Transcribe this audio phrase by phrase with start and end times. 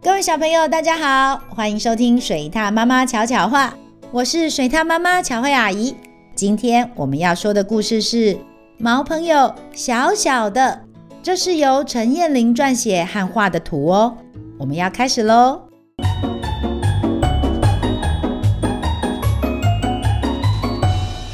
[0.00, 3.74] 各位小朋友，大家好，欢迎收听水獭妈妈巧巧话，
[4.12, 5.96] 我是水獭妈妈巧慧阿姨。
[6.36, 8.34] 今天我们要说的故事是
[8.78, 10.82] 《毛朋友小小的》，
[11.20, 14.16] 这是由陈彦玲撰写和画的图哦。
[14.56, 15.62] 我们要开始喽。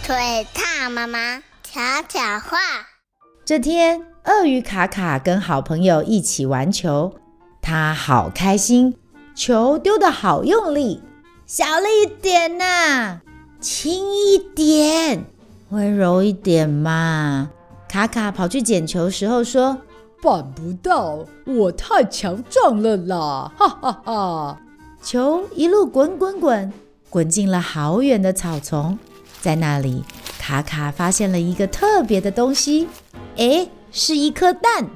[0.03, 2.57] 水獭妈妈巧巧话。
[3.45, 7.15] 这天，鳄鱼卡卡跟好朋友一起玩球。
[7.67, 8.95] 他好开心，
[9.35, 11.01] 球丢得好用力，
[11.47, 13.21] 小了一点呐，
[13.59, 15.25] 轻一点，
[15.71, 17.49] 温柔一点嘛。
[17.89, 19.79] 卡卡跑去捡球时候说
[20.23, 24.61] ：“办不到，我太强壮了啦！”哈哈哈。
[25.03, 26.71] 球一路滚滚滚，
[27.09, 28.99] 滚进了好远的草丛，
[29.41, 30.05] 在那里，
[30.39, 32.89] 卡卡发现了一个特别的东西，
[33.37, 34.91] 诶，是一颗蛋。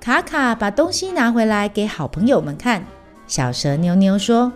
[0.00, 2.86] 卡卡把东西拿回来给好朋友们看。
[3.26, 4.50] 小蛇妞妞说：“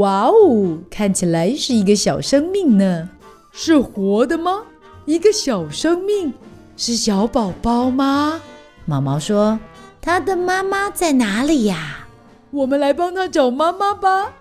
[0.00, 3.10] 哇哦，看起来是一个小生命呢，
[3.52, 4.62] 是活的吗？
[5.04, 6.32] 一个小生命，
[6.78, 8.40] 是小宝宝吗？”
[8.86, 9.60] 毛毛说
[10.00, 12.06] ：“它的妈妈在哪里呀？
[12.50, 14.32] 我们来帮它找妈妈吧。”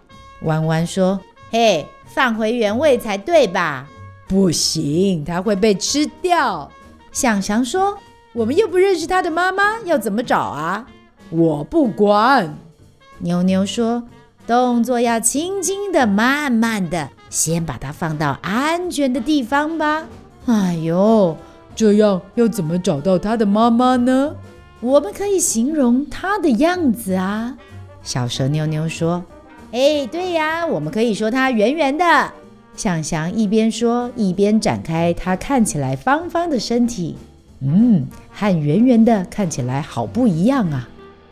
[0.44, 1.20] 弯弯说
[1.52, 3.90] ：“嘿，放回原位才对吧？”
[4.26, 6.72] 不行，它会被吃掉。
[7.12, 7.98] 想想说。
[8.36, 10.86] 我们又不认识他的妈妈，要怎么找啊？
[11.30, 12.54] 我不管。
[13.20, 14.04] 牛牛说
[14.46, 20.06] ：“动作要轻轻的、慢慢的，先把它放到安全的地方吧。”
[20.48, 21.38] 哎呦，
[21.78, 24.36] 这样要怎么找到他的妈妈呢？
[24.82, 27.56] 我们可以形容他的样子啊。
[28.04, 29.24] 小蛇妞妞说
[29.72, 32.34] ：“哎，对呀，我们可以说它圆圆的。”
[32.76, 37.16] 想想一边说一边展开它看起来方方的身体。
[37.62, 40.88] 嗯，和圆圆的看起来好不一样啊！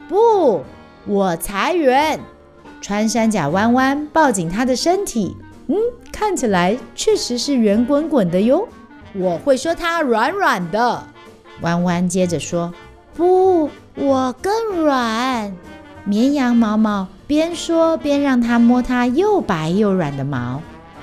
[0.08, 0.64] 不，
[1.06, 2.20] 我才圆。
[2.82, 5.76] 穿山甲弯弯抱紧他的身体，嗯，
[6.12, 8.68] 看起来确实是圆滚滚的哟。
[9.14, 11.04] 我会说它软软的。
[11.62, 12.74] 弯弯接着说
[13.16, 15.56] ：“不，我更软。”
[16.04, 20.62] 绵羊毛毛边说边让它摸它又白又软的毛，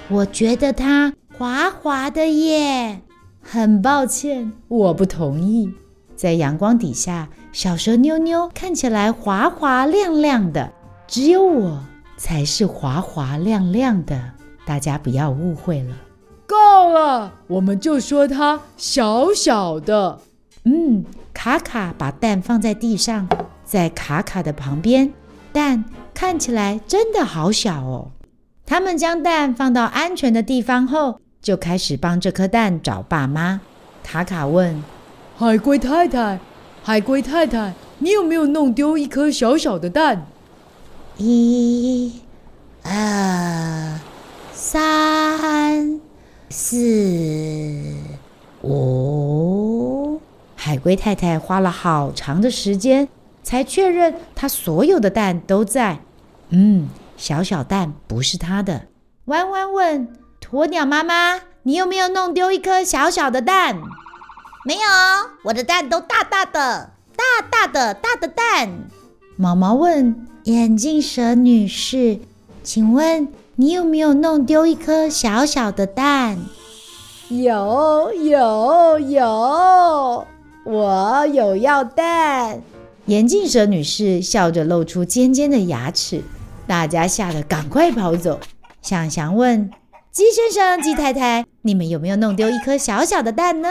[0.09, 3.01] 我觉得它滑滑的耶。
[3.53, 5.75] 很抱歉，我不同意。
[6.15, 10.71] 在阳光底下，小蛇妞妞看起来滑滑亮亮的，
[11.09, 11.83] 只有我
[12.17, 14.35] 才是滑滑亮亮的。
[14.65, 15.97] 大家不要误会了。
[16.47, 20.21] 够了，我们就说它小小的。
[20.63, 23.29] 嗯，卡卡把蛋放在地上，
[23.65, 25.13] 在卡卡的旁边，
[25.53, 25.85] 蛋
[26.15, 28.13] 看起来真的好小哦。
[28.65, 33.61] 他们将蛋放到安全的地方后，就开始帮这颗蛋找爸妈。
[34.03, 34.83] 卡卡问
[35.37, 36.39] ：“海龟太太，
[36.83, 40.27] 海龟太太，你有没有弄丢一颗小小的蛋？”
[41.17, 42.21] 一、
[42.83, 44.01] 二、
[44.53, 46.01] 三、
[46.49, 46.77] 四、
[48.63, 50.21] 五。
[50.57, 53.09] 海龟太太花了好长的时间，
[53.43, 56.01] 才确认她所有的蛋都在。
[56.51, 58.89] 嗯，小小蛋不是她的。
[59.27, 60.09] 弯弯问。
[60.53, 63.77] 鸵鸟妈妈，你有没有弄丢一颗小小的蛋？
[64.65, 64.81] 没有，
[65.45, 68.81] 我的蛋都大大的，大大的大的蛋。
[69.37, 72.19] 毛毛问眼镜蛇女士
[72.65, 76.37] ：“请问你有没有弄丢一颗小小的蛋？”
[77.31, 80.27] 有有有，
[80.65, 82.61] 我有要蛋。
[83.07, 86.25] 眼镜蛇女士笑着露出尖尖的牙齿，
[86.67, 88.41] 大家吓得赶快跑走。
[88.83, 89.71] 想想问。
[90.13, 93.69] 鸡先生、鸡太太，你们有没有弄丢一颗小小的蛋呢？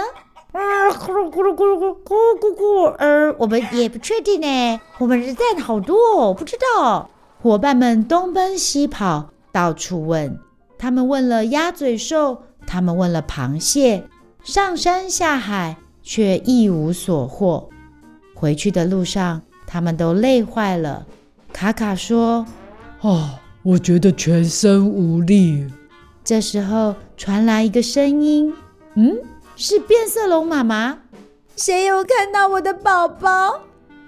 [0.53, 2.85] 嗯，咕噜咕噜咕噜咕咕咕咕。
[2.97, 4.79] 呃，我们也不确定呢。
[5.00, 7.09] 我们的蛋好多哦，不知道。
[7.41, 10.39] 伙伴们东奔西跑，到处问。
[10.77, 14.06] 他们问了鸭嘴兽，他们问了螃蟹，
[14.41, 17.69] 上山下海，却一无所获。
[18.33, 21.06] 回去的路上，他们都累坏了。
[21.51, 22.45] 卡卡说
[23.01, 23.31] ：“哦，
[23.62, 25.68] 我觉得全身无力。”
[26.30, 28.54] 这时候传来一个声音
[28.94, 29.18] ：“嗯，
[29.56, 31.00] 是变色龙妈妈。
[31.56, 33.62] 谁有看到我的宝宝？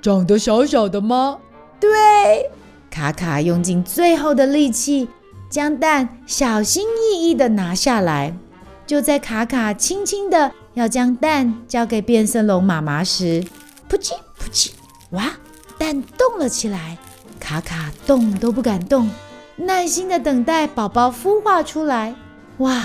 [0.04, 1.40] 长得小小的吗
[1.82, 2.52] ？”“对。”
[2.92, 5.10] 卡卡用尽最后的力气，
[5.50, 8.38] 将蛋小心翼翼地拿下来。
[8.86, 13.44] 就在卡卡轻轻的要将蛋交给变色龙妈妈时，
[13.90, 14.70] 噗叽噗叽，
[15.10, 15.32] 哇，
[15.80, 17.00] 蛋动了起来。
[17.40, 19.10] 卡卡动都不敢动。
[19.66, 22.16] 耐心的等待宝宝孵化出来，
[22.58, 22.84] 哇！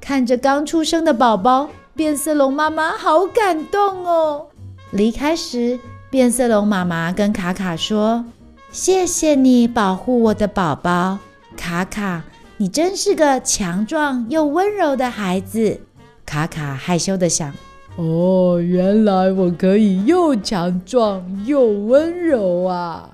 [0.00, 4.48] 看着刚出生的宝宝，变色龙妈妈好感动哦。
[4.90, 5.80] 离开时，
[6.10, 8.26] 变色龙妈妈跟卡卡说
[8.70, 11.18] ：“谢谢你保护我的宝宝，
[11.56, 12.22] 卡卡，
[12.58, 15.80] 你真是个强壮又温柔的孩子。
[16.26, 17.50] 卡卡害羞地想
[17.96, 23.08] ：“哦，原来我可以又强壮又温柔啊！”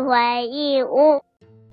[0.00, 1.20] 回忆屋。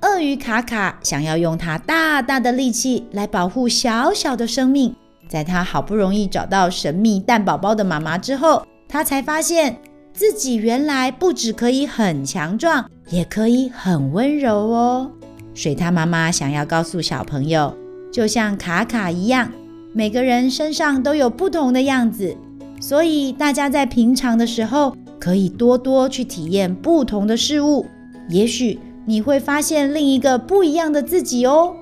[0.01, 4.93] 鳄鱼卡卡想要用它大大的力气来保护小小的生命。
[5.29, 9.75] 在他好不容易找到神秘蛋宝宝的妈妈之后，他才发现
[10.13, 15.09] 自己原来不只可以很强壮，也可以很温柔哦。
[15.55, 17.75] 水獭妈妈想要告诉小朋友，
[18.11, 19.49] 就像卡卡一样，
[19.93, 22.35] 每个人身上都有不同的样子，
[22.79, 27.85] 所以大家在平常的时候可以多多去体验不同的事物，
[28.29, 31.75] 也许你会发现另一个不一样的自己哦。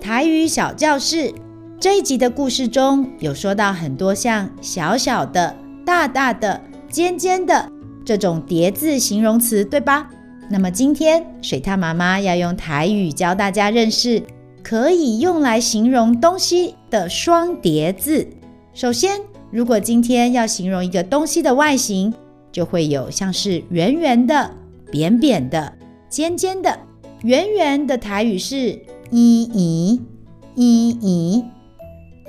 [0.00, 1.32] 台语小教室。
[1.80, 5.54] 这一集的故事中有说到很多像小小的、
[5.84, 7.68] 大大的、尖尖的
[8.06, 10.08] 这种叠字形容词，对吧？
[10.48, 14.22] 那么今天水獭妈妈要用台语教大家认识
[14.62, 18.26] 可以用来形容东西的双叠字。
[18.72, 22.14] 首先，如果今天要形容一个东西的外形，
[22.50, 24.50] 就会有像是圆圆的、
[24.90, 25.72] 扁扁的、
[26.08, 26.78] 尖尖的。
[27.22, 28.78] 圆圆的台语是
[29.10, 29.98] “圆圆”，
[30.56, 31.50] 圆圆。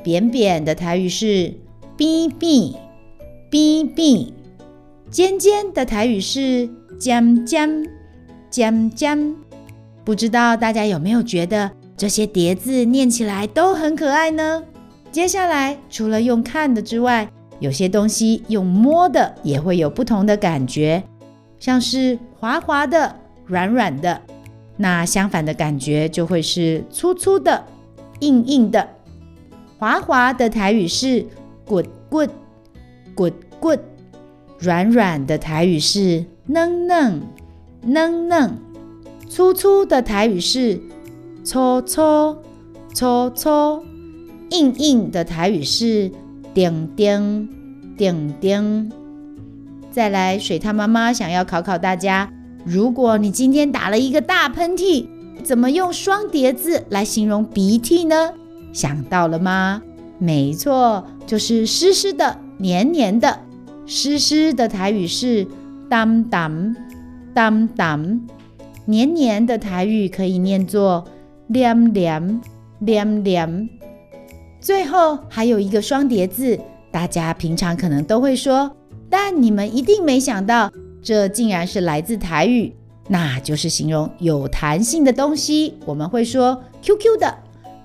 [0.03, 1.53] 扁扁的台语是
[1.97, 2.73] “扁扁”，
[3.49, 4.31] 扁扁；
[5.09, 7.85] 尖尖的台语是“尖尖”，
[8.49, 9.35] 尖尖。
[10.03, 14.63] 不知道大家有没有觉得这些叠字念起来都很可爱呢？
[15.11, 17.27] 接下来，除了用看的之外，
[17.59, 21.03] 有些东西用摸的也会有不同的感觉，
[21.59, 23.15] 像是滑滑的、
[23.45, 24.21] 软软的。
[24.77, 27.65] 那相反的感觉就会是粗粗的、
[28.19, 28.89] 硬硬的。
[29.77, 31.25] 滑滑的台语是
[31.65, 32.29] “滚滚
[33.13, 33.79] 滚滚”，
[34.59, 37.21] 软软的台语是“嫩嫩
[37.81, 38.57] 嫩嫩”，
[39.29, 40.79] 粗粗的台语是
[41.43, 42.37] “粗粗
[42.93, 43.83] 粗粗”，
[44.51, 46.11] 硬硬的台语是
[46.53, 47.49] “钉钉
[47.97, 48.91] 钉钉”。
[49.95, 52.29] 再来，水獭妈妈想要考考大家：
[52.65, 55.07] 如果你今天打了一个大喷嚏，
[55.41, 58.33] 怎么用双叠字来形容鼻涕呢？
[58.73, 59.81] 想到了吗？
[60.19, 63.39] 没错，就是湿湿的、黏黏的。
[63.85, 65.47] 湿湿的台语是
[65.89, 66.75] “当当
[67.33, 68.19] 当当”，
[68.83, 71.05] 黏黏的台语可以念作
[71.47, 72.41] “黏黏
[72.79, 73.69] 黏黏”。
[74.59, 76.59] 最后还有一个双叠字，
[76.91, 78.75] 大家平常可能都会说，
[79.09, 80.71] 但你们一定没想到，
[81.01, 82.73] 这竟然是来自台语，
[83.07, 85.75] 那就是形容有弹性的东西。
[85.85, 87.37] 我们会说 “QQ” 的。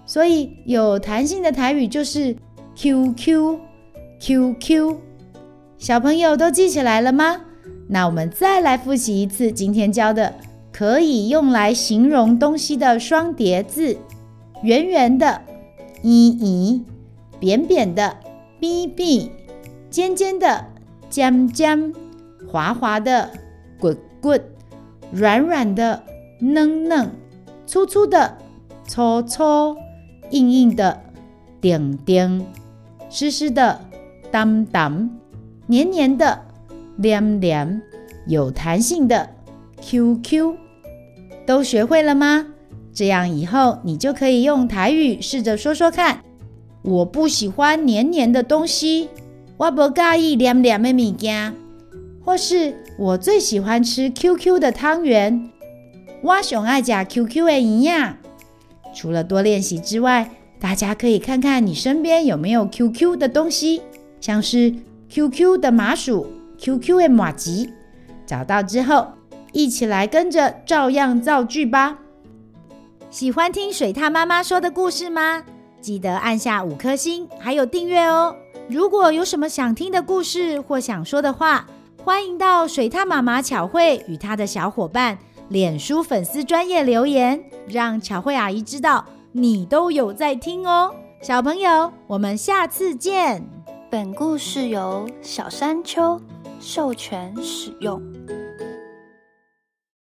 [0.06, 2.34] 所以有弹性的台语就是
[2.74, 3.58] QQ
[4.18, 4.96] QQ，
[5.78, 7.42] 小朋友都记起来了吗？
[7.88, 10.34] 那我们再来复习一次今天教的
[10.72, 13.96] 可以用来形容东西的双叠字：
[14.64, 15.42] 圆圆的
[16.02, 16.84] “圆圆”，
[17.38, 18.16] 扁扁的
[18.58, 19.28] “扁扁”，
[19.90, 20.66] 尖尖的
[21.10, 21.92] “尖尖”，
[22.48, 23.30] 滑滑的
[23.78, 24.40] “滚滚”，
[25.12, 26.02] 软软的
[26.40, 27.10] “嫩嫩”，
[27.66, 28.38] 粗粗的
[28.86, 29.76] “粗粗”。
[30.30, 31.00] 硬硬的，
[31.60, 32.40] 钉钉；
[33.10, 33.80] 湿湿的，
[34.30, 35.10] 当当；
[35.66, 36.42] 黏黏的，
[36.96, 37.80] 黏黏；
[38.28, 39.28] 有弹性的
[39.82, 40.54] ，QQ。
[41.44, 42.46] 都学会了吗？
[42.92, 46.20] 这样以后你就可以用台语试着说说看。
[46.82, 49.08] 我不喜欢黏黏的东西，
[49.60, 51.54] 我不介意黏黏的物件。
[52.24, 55.50] 或是我最喜欢吃 QQ 的汤圆，
[56.22, 58.16] 我上爱吃 QQ 的营养。
[58.94, 63.82] 除了多练习之外，大家可以看看你身边有没有 QQ 的东西，
[64.18, 64.74] 像是
[65.10, 66.26] QQ 的麻糬、
[66.58, 67.68] QQ 的麻糬。
[68.24, 69.08] 找到之后，
[69.52, 71.98] 一起来跟着照样造句吧。
[73.10, 75.42] 喜欢听水獭妈妈说的故事吗？
[75.82, 78.36] 记得按下五颗星，还有订阅哦。
[78.70, 81.66] 如果有什么想听的故事或想说的话，
[82.04, 87.42] 欢迎到水獭妈妈巧慧与她的小伙伴脸书粉丝专业留言。
[87.66, 93.44] 让巧慧阿姨知道你都有在听哦，小朋友，我们下次见。
[93.90, 96.20] 本故事由小山丘
[96.60, 98.00] 授权使用。